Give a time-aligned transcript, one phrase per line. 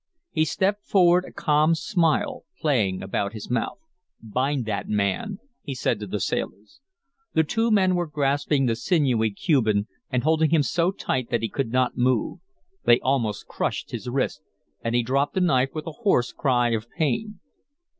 [0.31, 3.77] He stepped forward, a calm smile playing about his mouth.
[4.19, 6.81] "Bind that man," he said to the sailors.
[7.35, 11.49] The two men were grasping the sinewy Cuban and holding him so tight that he
[11.49, 12.39] could not move.
[12.83, 14.41] They almost crushed his wrists,
[14.83, 17.39] and he dropped the knife with a hoarse cry of pain.